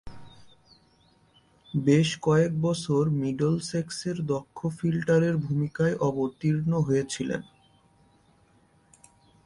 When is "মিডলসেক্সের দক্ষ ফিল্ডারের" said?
3.21-5.35